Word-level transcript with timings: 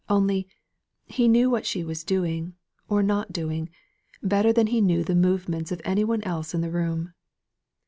Only, 0.09 0.47
he 1.05 1.27
knew 1.27 1.51
what 1.51 1.63
she 1.67 1.83
was 1.83 2.03
doing 2.03 2.55
or 2.89 3.03
not 3.03 3.31
doing 3.31 3.69
better 4.23 4.51
than 4.51 4.65
he 4.65 4.81
knew 4.81 5.03
the 5.03 5.13
movements 5.13 5.71
of 5.71 5.79
any 5.85 6.03
one 6.03 6.23
else 6.23 6.55
in 6.55 6.61
the 6.61 6.71
room. 6.71 7.13